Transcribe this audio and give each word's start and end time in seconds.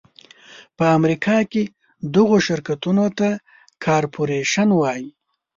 په 0.77 0.83
امریکا 0.97 1.37
کې 1.51 1.63
دغو 2.15 2.37
شرکتونو 2.47 3.05
ته 3.19 3.29
کارپورېشن 3.85 4.69
وایي. 4.75 5.09